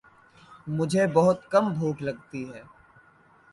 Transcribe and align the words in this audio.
مجھے 0.67 1.05
بہت 1.13 1.39
کم 1.51 1.71
بھوک 1.73 2.01
لگتی 2.01 2.41
ہے 2.49 2.61